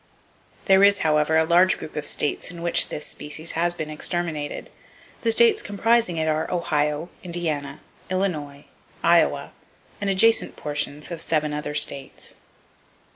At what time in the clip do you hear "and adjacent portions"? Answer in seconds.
10.01-11.11